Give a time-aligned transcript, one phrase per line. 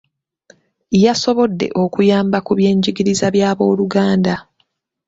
[1.03, 4.35] Yasoboddde okuyamba ku by'enjigiriza bya b'oluganda.